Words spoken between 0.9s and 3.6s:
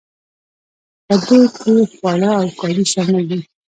په دې کې خواړه او کالي شامل دي.